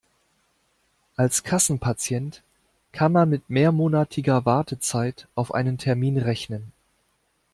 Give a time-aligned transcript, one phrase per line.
[1.15, 2.41] Als Kassenpatient
[2.91, 6.71] kann man mit mehrmonatiger Wartezeit auf einen Termin rechnen.